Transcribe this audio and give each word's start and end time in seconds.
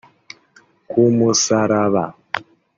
’Ku 0.89 1.01
musaraba’ 1.17 2.03